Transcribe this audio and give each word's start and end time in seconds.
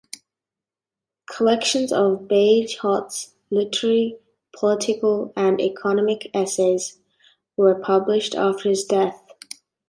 Collections 1.31 1.91
of 1.93 2.21
Bagehot's 2.27 3.35
literary, 3.51 4.17
political, 4.51 5.31
and 5.35 5.61
economic 5.61 6.31
essays 6.33 6.97
were 7.55 7.75
published 7.75 8.33
after 8.33 8.69
his 8.69 8.83
death. 8.83 9.23